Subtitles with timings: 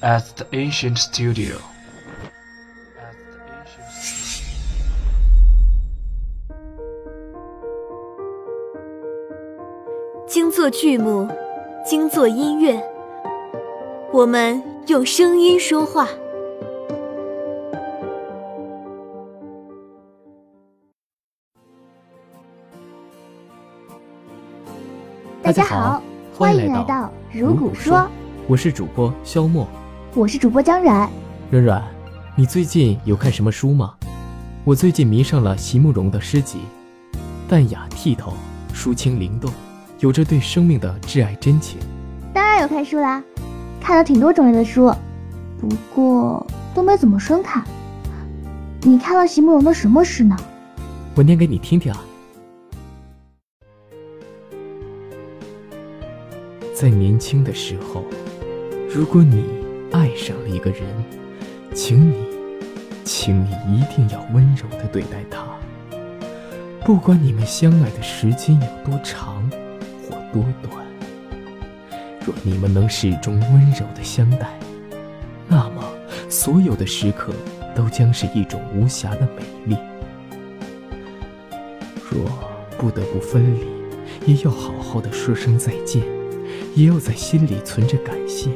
[0.00, 1.56] At the ancient studio.
[10.28, 11.28] 精作剧目，
[11.84, 12.82] 精作音乐，
[14.12, 16.08] 我们用声音说话。
[25.46, 26.02] 大家好，
[26.36, 28.04] 欢迎来到如古说。
[28.48, 29.64] 我是主播肖墨，
[30.12, 31.08] 我是主播江软。
[31.50, 31.84] 软软，
[32.34, 33.94] 你最近有看什么书吗？
[34.64, 36.62] 我最近迷上了席慕容的诗集，
[37.48, 38.32] 淡雅剔透，
[38.74, 39.48] 抒情灵动，
[40.00, 41.78] 有着对生命的挚爱真情。
[42.34, 43.22] 当然有看书啦，
[43.80, 44.92] 看了挺多种类的书，
[45.60, 46.44] 不过
[46.74, 47.62] 都没怎么深看。
[48.80, 50.36] 你看了席慕容的什么诗呢？
[51.14, 52.02] 我念给你听听啊。
[56.76, 58.04] 在年轻的时候，
[58.94, 59.46] 如果你
[59.92, 60.82] 爱上了一个人，
[61.72, 62.26] 请你，
[63.02, 65.42] 请你一定要温柔的对待他。
[66.84, 69.50] 不管你们相爱的时间有多长
[70.02, 70.84] 或多短，
[72.22, 74.46] 若你们能始终温柔的相待，
[75.48, 75.82] 那么
[76.28, 77.32] 所有的时刻
[77.74, 79.78] 都将是一种无瑕的美丽。
[82.10, 82.22] 若
[82.76, 86.02] 不得不分离，也要好好的说声再见。
[86.76, 88.50] 也要在心里存着感谢，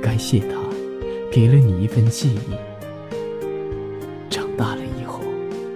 [0.00, 0.60] 感谢他
[1.28, 2.54] 给了你一份记忆。
[4.30, 5.24] 长大了以后，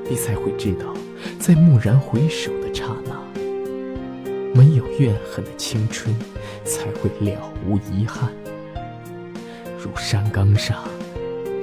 [0.08, 0.94] 你才会知道，
[1.40, 3.20] 在蓦然回首的刹那，
[4.54, 6.14] 没有怨恨的青春
[6.64, 8.30] 才会了无遗憾。
[9.76, 10.76] 如山岗上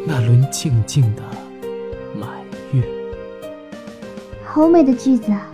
[0.05, 1.23] 那轮静静的
[2.13, 2.29] 满
[2.73, 2.83] 月。
[4.44, 5.49] 好美的句子啊，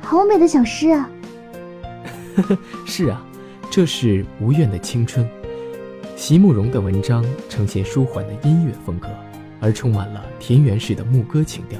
[0.00, 1.08] 好美的小诗啊。
[2.34, 3.24] 呵呵，是啊。
[3.70, 5.28] 这是无怨的青春，
[6.16, 9.08] 席慕容的文章呈现舒缓的音乐风格，
[9.60, 11.78] 而充满了田园式的牧歌情调。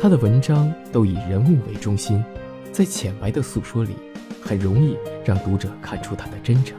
[0.00, 2.22] 他的文章都以人物为中心，
[2.70, 3.94] 在浅白的诉说里，
[4.42, 6.76] 很容易让读者看出他的真诚。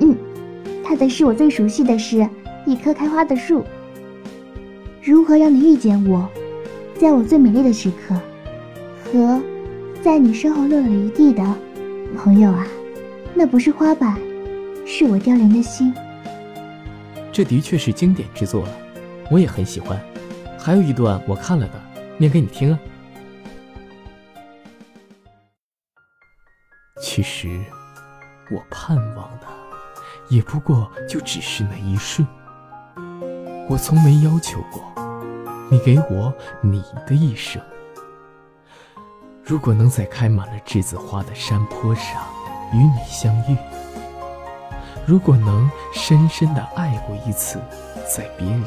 [0.00, 0.16] 嗯，
[0.82, 2.16] 他的诗我最熟悉的是
[2.64, 3.60] 《一棵开花的树》。
[5.02, 6.26] 如何让你遇见我，
[6.98, 8.14] 在我最美丽的时刻，
[9.04, 9.42] 和
[10.02, 11.42] 在你身后落了一地的。
[12.16, 12.66] 朋友啊，
[13.34, 14.18] 那不是花瓣，
[14.86, 15.94] 是我凋零的心。
[17.32, 18.72] 这的确是经典之作了，
[19.30, 19.98] 我也很喜欢。
[20.58, 21.80] 还有一段我看了的，
[22.18, 22.78] 念给你听啊。
[27.00, 27.48] 其实，
[28.50, 29.46] 我盼望的，
[30.28, 32.26] 也不过就只是那一瞬。
[33.68, 34.82] 我从没要求过，
[35.70, 37.62] 你给我你的一生。
[39.44, 42.22] 如果能在开满了栀子花的山坡上
[42.72, 43.56] 与你相遇，
[45.06, 47.60] 如果能深深的爱过一次
[48.08, 48.64] 再别离，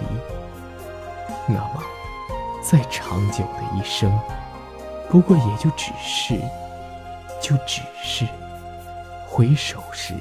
[1.47, 1.81] 那么
[2.61, 4.11] 再长久的一生，
[5.09, 6.37] 不过也就只是，
[7.41, 8.27] 就只是
[9.27, 10.13] 回首时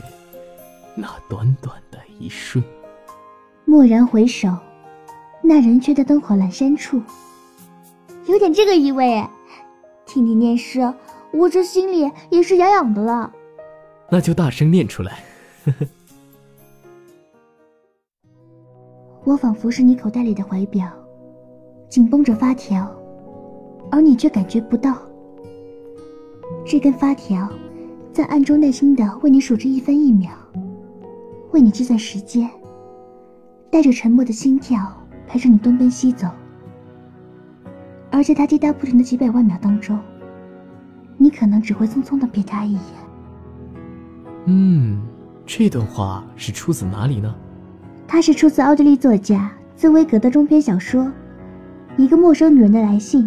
[0.94, 2.62] 那短短的一瞬。
[3.64, 4.48] 蓦然回首，
[5.42, 7.02] 那人却在灯火阑珊处，
[8.26, 9.26] 有点这个意味。
[10.06, 10.80] 听你念诗，
[11.32, 13.32] 我这心里也是痒痒的了。
[14.10, 15.24] 那就大声念出来。
[19.24, 20.86] 我仿佛是你口袋里的怀表，
[21.88, 22.90] 紧绷着发条，
[23.90, 24.96] 而你却感觉不到。
[26.66, 27.48] 这根发条
[28.12, 30.32] 在暗中耐心的为你数着一分一秒，
[31.52, 32.50] 为你计算时间，
[33.70, 34.78] 带着沉默的心跳
[35.26, 36.26] 陪着你东奔西走。
[38.12, 39.98] 而在他滴答不停的几百万秒当中，
[41.16, 42.82] 你可能只会匆匆的瞥他一眼。
[44.44, 45.00] 嗯，
[45.46, 47.34] 这段话是出自哪里呢？
[48.06, 51.04] 它是出自奥地利作家茨威格的中篇小说
[51.96, 53.22] 《一个陌生女人的来信》。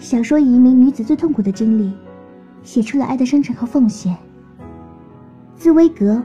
[0.00, 1.92] 小说以一名女子最痛苦的经历，
[2.64, 4.16] 写出了爱的深沉和奉献。
[5.56, 6.20] 茨威格，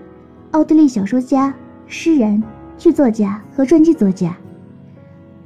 [0.52, 1.54] 奥地利小说家、
[1.86, 2.42] 诗人、
[2.76, 4.36] 剧作家和传记作家。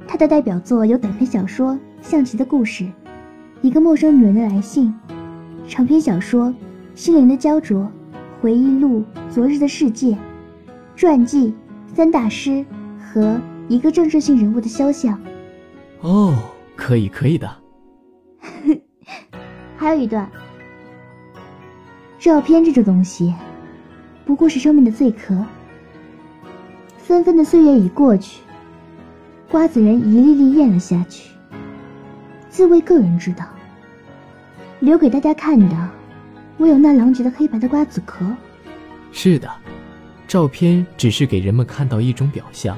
[0.08, 1.78] 他的代表作有短篇小说。
[2.02, 2.86] 象棋的故事，
[3.62, 4.92] 一个陌生女人的来信，
[5.68, 6.48] 长篇小说
[6.94, 7.82] 《心灵的焦灼》，
[8.40, 10.08] 回忆录《昨日的世界》，
[10.96, 11.54] 传记
[11.94, 12.64] 三大师
[12.98, 13.38] 和
[13.68, 15.20] 一个政治性人物的肖像。
[16.00, 16.36] 哦，
[16.74, 17.48] 可以可以的。
[19.76, 20.28] 还有一段，
[22.18, 23.32] 照片这种东西，
[24.24, 25.36] 不过是生命的碎壳。
[26.98, 28.42] 纷纷的岁月已过去，
[29.50, 31.29] 瓜子仁一粒粒咽了下去。
[32.50, 33.44] 自为个人知道，
[34.80, 35.88] 留给大家看的，
[36.58, 38.26] 唯有那狼藉的黑白的瓜子壳。
[39.12, 39.48] 是的，
[40.26, 42.76] 照片只是给人们看到一种表象，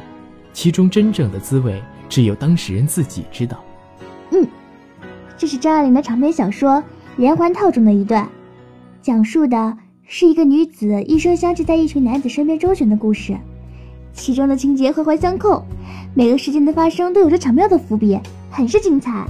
[0.52, 3.64] 其中真正的滋味只有当事人自己知道。
[4.30, 4.46] 嗯，
[5.38, 6.72] 这是张爱玲的长篇小说
[7.16, 8.28] 《连环套》中的一段，
[9.00, 9.76] 讲述的
[10.06, 13.34] 是一个女子一生相聚在一群男子身边周旋的故事，
[14.12, 15.64] 其中的情节环环相扣，
[16.14, 18.18] 每个事件的发生都有着巧妙的伏笔，
[18.50, 19.26] 很是精彩。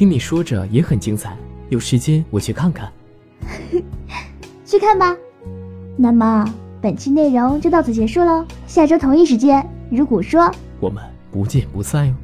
[0.00, 1.36] 听你说着也很精彩，
[1.68, 2.90] 有时间我去看看。
[4.64, 5.14] 去看吧。
[5.94, 6.42] 那么
[6.80, 10.50] 本期内容就到此结束喽，下周同一时间，如果说
[10.80, 12.14] 我们不见不散哟。